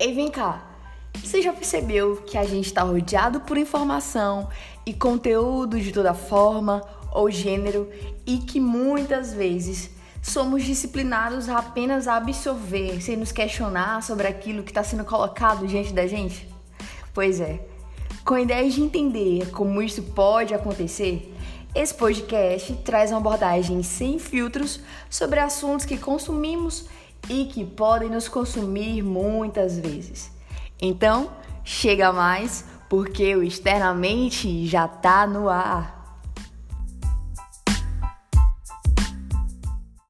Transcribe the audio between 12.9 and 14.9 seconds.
sem nos questionar sobre aquilo que está